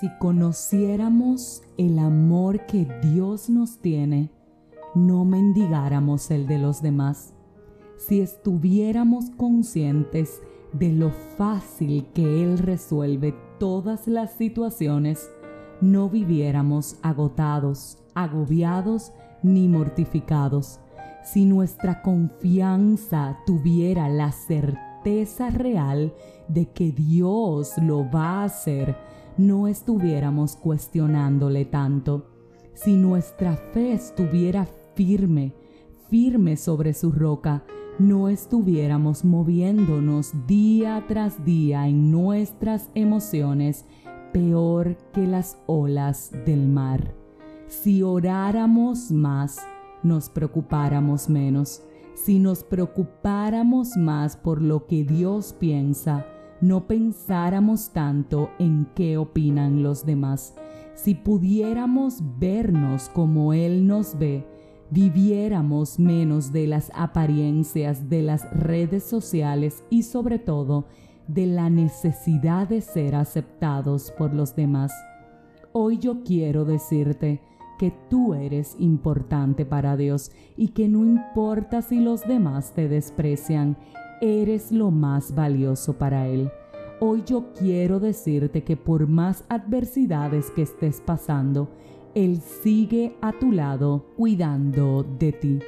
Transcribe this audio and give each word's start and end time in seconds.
Si 0.00 0.08
conociéramos 0.18 1.62
el 1.76 1.98
amor 1.98 2.64
que 2.64 2.86
Dios 3.02 3.50
nos 3.50 3.80
tiene, 3.80 4.30
no 4.94 5.26
mendigáramos 5.26 6.30
el 6.30 6.46
de 6.46 6.56
los 6.56 6.80
demás. 6.80 7.34
Si 7.98 8.22
estuviéramos 8.22 9.28
conscientes 9.36 10.40
de 10.72 10.94
lo 10.94 11.10
fácil 11.10 12.06
que 12.14 12.42
Él 12.42 12.56
resuelve 12.56 13.34
todas 13.58 14.06
las 14.06 14.32
situaciones, 14.32 15.30
no 15.82 16.08
viviéramos 16.08 16.96
agotados, 17.02 17.98
agobiados 18.14 19.12
ni 19.42 19.68
mortificados. 19.68 20.80
Si 21.22 21.44
nuestra 21.44 22.00
confianza 22.00 23.36
tuviera 23.44 24.08
la 24.08 24.32
certeza 24.32 25.50
real 25.50 26.14
de 26.48 26.70
que 26.70 26.90
Dios 26.90 27.74
lo 27.82 28.10
va 28.10 28.40
a 28.40 28.44
hacer, 28.44 28.96
no 29.40 29.68
estuviéramos 29.68 30.54
cuestionándole 30.54 31.64
tanto. 31.64 32.26
Si 32.74 32.92
nuestra 32.92 33.56
fe 33.56 33.94
estuviera 33.94 34.68
firme, 34.94 35.54
firme 36.10 36.56
sobre 36.56 36.92
su 36.92 37.10
roca, 37.10 37.64
no 37.98 38.28
estuviéramos 38.28 39.24
moviéndonos 39.24 40.32
día 40.46 41.04
tras 41.08 41.42
día 41.44 41.88
en 41.88 42.10
nuestras 42.10 42.90
emociones 42.94 43.86
peor 44.32 44.96
que 45.12 45.26
las 45.26 45.58
olas 45.66 46.32
del 46.44 46.68
mar. 46.68 47.14
Si 47.66 48.02
oráramos 48.02 49.10
más, 49.10 49.58
nos 50.02 50.28
preocupáramos 50.28 51.30
menos. 51.30 51.82
Si 52.14 52.38
nos 52.38 52.62
preocupáramos 52.62 53.96
más 53.96 54.36
por 54.36 54.60
lo 54.60 54.86
que 54.86 55.04
Dios 55.04 55.54
piensa, 55.58 56.26
no 56.60 56.86
pensáramos 56.86 57.90
tanto 57.90 58.50
en 58.58 58.86
qué 58.94 59.16
opinan 59.16 59.82
los 59.82 60.04
demás. 60.04 60.54
Si 60.94 61.14
pudiéramos 61.14 62.22
vernos 62.38 63.08
como 63.08 63.54
Él 63.54 63.86
nos 63.86 64.18
ve, 64.18 64.46
viviéramos 64.90 65.98
menos 65.98 66.52
de 66.52 66.66
las 66.66 66.90
apariencias 66.94 68.08
de 68.08 68.22
las 68.22 68.50
redes 68.52 69.04
sociales 69.04 69.84
y 69.88 70.02
sobre 70.02 70.38
todo 70.38 70.86
de 71.28 71.46
la 71.46 71.70
necesidad 71.70 72.68
de 72.68 72.80
ser 72.80 73.14
aceptados 73.14 74.12
por 74.18 74.34
los 74.34 74.56
demás. 74.56 74.92
Hoy 75.72 75.98
yo 75.98 76.24
quiero 76.24 76.64
decirte 76.64 77.40
que 77.78 77.94
tú 78.10 78.34
eres 78.34 78.76
importante 78.78 79.64
para 79.64 79.96
Dios 79.96 80.32
y 80.56 80.68
que 80.68 80.88
no 80.88 80.98
importa 81.06 81.80
si 81.80 82.00
los 82.00 82.26
demás 82.26 82.72
te 82.74 82.88
desprecian, 82.88 83.78
eres 84.20 84.70
lo 84.70 84.90
más 84.90 85.34
valioso 85.34 85.94
para 85.94 86.28
Él. 86.28 86.50
Hoy 87.00 87.22
yo 87.26 87.52
quiero 87.58 87.98
decirte 87.98 88.62
que 88.62 88.76
por 88.76 89.06
más 89.06 89.44
adversidades 89.48 90.50
que 90.50 90.62
estés 90.62 91.00
pasando, 91.00 91.70
Él 92.14 92.40
sigue 92.62 93.16
a 93.22 93.32
tu 93.32 93.52
lado 93.52 94.06
cuidando 94.16 95.02
de 95.18 95.32
ti. 95.32 95.58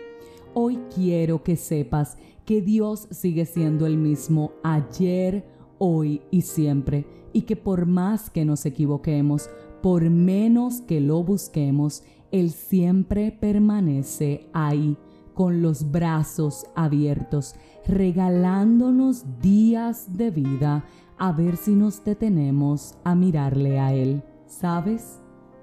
Hoy 0.55 0.79
quiero 0.95 1.43
que 1.43 1.57
sepas 1.57 2.19
que 2.45 2.61
Dios 2.61 3.09
sigue 3.11 3.47
siendo 3.47 3.87
el 3.87 3.97
mismo 3.97 4.53
ayer, 4.63 5.47
hoy 5.79 6.21
y 6.31 6.43
siempre, 6.43 7.07
y 7.33 7.43
que 7.43 7.57
por 7.57 7.87
más 7.87 8.29
que 8.29 8.45
nos 8.45 8.67
equivoquemos, 8.67 9.49
por 9.81 10.11
menos 10.11 10.83
que 10.83 11.01
lo 11.01 11.23
busquemos, 11.23 12.03
Él 12.31 12.51
siempre 12.51 13.33
permanece 13.33 14.47
ahí 14.53 14.99
con 15.35 15.63
los 15.63 15.91
brazos 15.91 16.67
abiertos, 16.75 17.55
regalándonos 17.87 19.25
días 19.41 20.17
de 20.17 20.31
vida 20.31 20.85
a 21.19 21.33
ver 21.33 21.57
si 21.57 21.75
nos 21.75 22.05
detenemos 22.05 22.97
a 23.05 23.15
mirarle 23.15 23.79
a 23.79 23.93
Él. 23.93 24.23
¿Sabes? 24.47 25.21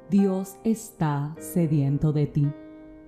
Dios 0.09 0.57
está 0.63 1.35
sediento 1.39 2.11
de 2.13 2.25
ti. 2.25 2.47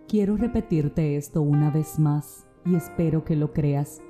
Quiero 0.08 0.38
repetirte 0.38 1.16
esto 1.16 1.42
una 1.42 1.72
vez 1.72 1.98
más 1.98 2.46
y 2.66 2.76
espero 2.76 3.24
que 3.24 3.36
lo 3.36 3.54
creas. 3.54 4.02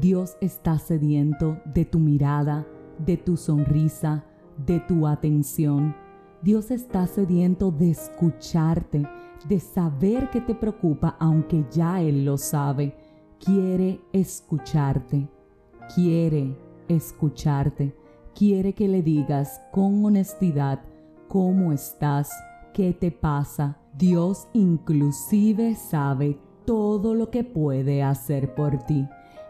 Dios 0.00 0.36
está 0.40 0.78
sediento 0.78 1.58
de 1.64 1.84
tu 1.84 1.98
mirada, 1.98 2.66
de 2.98 3.16
tu 3.16 3.36
sonrisa, 3.36 4.24
de 4.64 4.80
tu 4.80 5.06
atención. 5.06 5.96
Dios 6.42 6.70
está 6.70 7.06
sediento 7.06 7.70
de 7.70 7.90
escucharte, 7.90 9.08
de 9.48 9.60
saber 9.60 10.30
que 10.30 10.40
te 10.40 10.54
preocupa 10.54 11.16
aunque 11.18 11.64
ya 11.70 12.00
Él 12.00 12.24
lo 12.24 12.36
sabe. 12.36 12.96
Quiere 13.38 14.00
escucharte, 14.12 15.28
quiere 15.94 16.56
escucharte, 16.88 17.94
quiere 18.34 18.72
que 18.72 18.88
le 18.88 19.02
digas 19.02 19.60
con 19.72 20.04
honestidad 20.04 20.82
cómo 21.28 21.72
estás, 21.72 22.30
qué 22.72 22.92
te 22.92 23.10
pasa. 23.10 23.78
Dios 23.96 24.48
inclusive 24.52 25.74
sabe 25.74 26.38
todo 26.64 27.14
lo 27.14 27.30
que 27.30 27.44
puede 27.44 28.02
hacer 28.02 28.54
por 28.54 28.78
ti. 28.84 29.06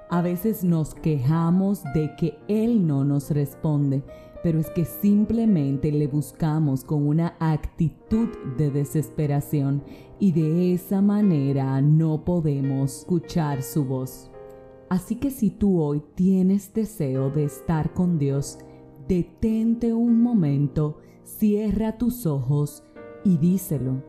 A 0.09 0.23
veces 0.23 0.63
nos 0.63 0.95
quejamos 0.95 1.83
de 1.93 2.15
que 2.15 2.39
Él 2.47 2.87
no 2.87 3.05
nos 3.05 3.31
responde, 3.31 4.05
pero 4.47 4.61
es 4.61 4.71
que 4.71 4.85
simplemente 4.85 5.91
le 5.91 6.07
buscamos 6.07 6.85
con 6.85 7.09
una 7.09 7.35
actitud 7.41 8.29
de 8.57 8.71
desesperación 8.71 9.83
y 10.21 10.31
de 10.31 10.73
esa 10.73 11.03
manera 11.03 11.83
no 11.83 12.25
podemos 12.25 13.01
escuchar 13.01 13.65
su 13.65 13.85
voz. 13.85 14.31
Así 14.89 15.17
que 15.17 15.33
si 15.33 15.51
tú 15.51 15.83
hoy 15.83 16.01
tienes 16.15 16.73
deseo 16.73 17.29
de 17.29 17.43
estar 17.43 17.93
con 17.93 18.21
Dios, 18.21 18.61
detente 19.09 19.93
un 19.93 20.23
momento, 20.23 20.99
cierra 21.25 21.99
tus 21.99 22.25
ojos 22.25 22.85
y 23.25 23.39
díselo. 23.39 24.05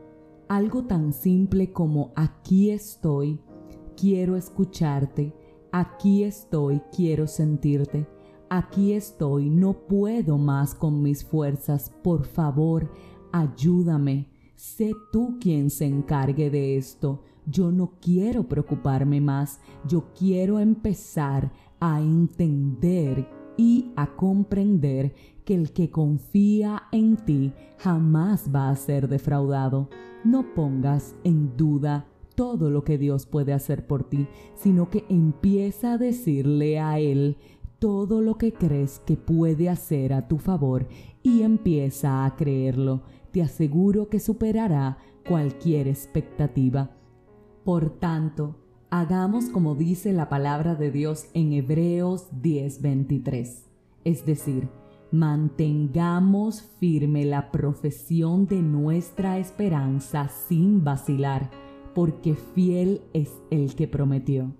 Algo 0.46 0.84
tan 0.84 1.12
simple 1.12 1.72
como 1.72 2.12
aquí 2.14 2.70
estoy, 2.70 3.40
quiero 3.96 4.36
escucharte, 4.36 5.34
aquí 5.72 6.22
estoy, 6.22 6.80
quiero 6.94 7.26
sentirte, 7.26 8.06
aquí 8.50 8.92
estoy, 8.92 9.50
no 9.50 9.72
puedo 9.86 10.38
más 10.38 10.74
con 10.74 11.02
mis 11.02 11.24
fuerzas, 11.24 11.92
por 12.02 12.24
favor, 12.24 12.90
ayúdame, 13.32 14.28
sé 14.54 14.92
tú 15.12 15.38
quien 15.40 15.70
se 15.70 15.86
encargue 15.86 16.50
de 16.50 16.76
esto, 16.76 17.22
yo 17.46 17.72
no 17.72 17.94
quiero 18.00 18.48
preocuparme 18.48 19.20
más, 19.20 19.60
yo 19.86 20.12
quiero 20.18 20.60
empezar 20.60 21.52
a 21.80 22.00
entender 22.00 23.28
y 23.56 23.90
a 23.96 24.14
comprender 24.14 25.14
que 25.44 25.54
el 25.54 25.72
que 25.72 25.90
confía 25.90 26.84
en 26.92 27.16
ti 27.16 27.52
jamás 27.78 28.50
va 28.54 28.70
a 28.70 28.76
ser 28.76 29.08
defraudado. 29.08 29.88
No 30.24 30.54
pongas 30.54 31.16
en 31.24 31.56
duda 31.56 32.06
todo 32.34 32.70
lo 32.70 32.84
que 32.84 32.98
Dios 32.98 33.26
puede 33.26 33.52
hacer 33.52 33.86
por 33.86 34.04
ti, 34.04 34.28
sino 34.54 34.90
que 34.90 35.04
empieza 35.08 35.94
a 35.94 35.98
decirle 35.98 36.78
a 36.78 37.00
Él 37.00 37.36
todo 37.78 38.20
lo 38.20 38.38
que 38.38 38.52
crees 38.52 39.00
que 39.06 39.16
puede 39.16 39.68
hacer 39.68 40.12
a 40.12 40.26
tu 40.26 40.38
favor 40.38 40.88
y 41.22 41.42
empieza 41.42 42.24
a 42.24 42.36
creerlo. 42.36 43.02
Te 43.30 43.42
aseguro 43.42 44.08
que 44.08 44.20
superará 44.20 44.98
cualquier 45.26 45.88
expectativa. 45.88 46.90
Por 47.64 47.90
tanto, 47.90 48.56
hagamos 48.90 49.46
como 49.50 49.74
dice 49.74 50.12
la 50.12 50.28
palabra 50.28 50.74
de 50.74 50.90
Dios 50.90 51.26
en 51.34 51.52
Hebreos 51.52 52.28
10:23, 52.42 53.66
es 54.04 54.24
decir, 54.24 54.68
mantengamos 55.10 56.62
firme 56.62 57.24
la 57.24 57.50
profesión 57.50 58.46
de 58.46 58.62
nuestra 58.62 59.38
esperanza 59.38 60.28
sin 60.28 60.84
vacilar, 60.84 61.50
porque 61.94 62.34
fiel 62.34 63.02
es 63.12 63.32
el 63.50 63.74
que 63.74 63.88
prometió. 63.88 64.52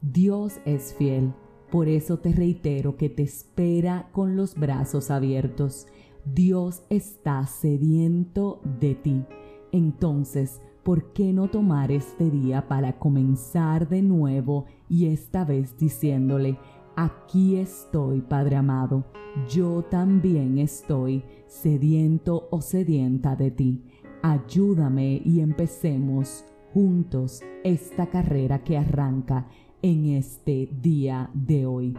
Dios 0.00 0.60
es 0.64 0.94
fiel, 0.94 1.32
por 1.70 1.88
eso 1.88 2.18
te 2.18 2.32
reitero 2.32 2.96
que 2.96 3.08
te 3.08 3.22
espera 3.22 4.08
con 4.12 4.36
los 4.36 4.54
brazos 4.54 5.10
abiertos. 5.10 5.86
Dios 6.24 6.82
está 6.88 7.46
sediento 7.46 8.60
de 8.80 8.94
ti. 8.94 9.24
Entonces, 9.72 10.60
¿por 10.82 11.12
qué 11.12 11.32
no 11.32 11.48
tomar 11.48 11.92
este 11.92 12.30
día 12.30 12.68
para 12.68 12.98
comenzar 12.98 13.88
de 13.88 14.02
nuevo 14.02 14.64
y 14.88 15.06
esta 15.06 15.44
vez 15.44 15.76
diciéndole, 15.78 16.58
aquí 16.96 17.56
estoy, 17.56 18.22
Padre 18.22 18.56
amado, 18.56 19.04
yo 19.48 19.84
también 19.84 20.58
estoy 20.58 21.22
sediento 21.46 22.48
o 22.50 22.60
sedienta 22.60 23.36
de 23.36 23.50
ti. 23.50 23.84
Ayúdame 24.22 25.20
y 25.24 25.40
empecemos 25.40 26.44
juntos 26.72 27.42
esta 27.64 28.06
carrera 28.06 28.64
que 28.64 28.76
arranca 28.76 29.48
en 29.82 30.06
este 30.06 30.68
día 30.80 31.30
de 31.34 31.66
hoy. 31.66 31.96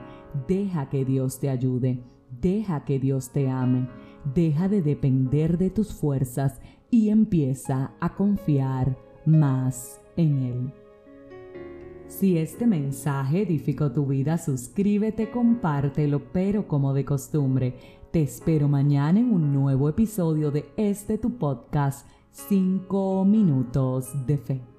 Deja 0.48 0.90
que 0.90 1.06
Dios 1.06 1.40
te 1.40 1.50
ayude, 1.50 2.04
deja 2.42 2.86
que 2.86 3.00
Dios 3.00 3.32
te 3.32 3.50
ame, 3.50 3.88
deja 4.34 4.68
de 4.68 4.82
depender 4.82 5.58
de 5.58 5.70
tus 5.70 5.94
fuerzas 5.94 6.62
y 6.92 7.10
empieza 7.10 7.94
a 8.00 8.16
confiar 8.16 8.98
más 9.26 10.02
en 10.16 10.40
Él. 10.40 10.74
Si 12.08 12.38
este 12.38 12.66
mensaje 12.66 13.44
edificó 13.44 13.92
tu 13.92 14.08
vida, 14.08 14.40
suscríbete, 14.40 15.30
compártelo, 15.30 16.24
pero 16.34 16.68
como 16.68 16.94
de 16.94 17.06
costumbre, 17.06 17.76
Te 18.12 18.24
espero 18.24 18.68
mañana 18.68 19.20
en 19.20 19.32
un 19.32 19.54
nuevo 19.54 19.88
episodio 19.88 20.50
de 20.50 20.66
este 20.78 21.20
tu 21.20 21.38
podcast 21.38 22.10
5 22.32 23.24
minutos 23.24 24.26
de 24.26 24.38
fe. 24.40 24.79